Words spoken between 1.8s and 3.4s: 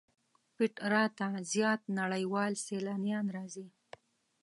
نړیوال سیلانیان